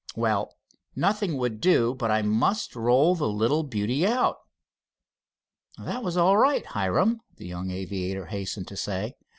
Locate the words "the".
3.13-3.27, 7.35-7.45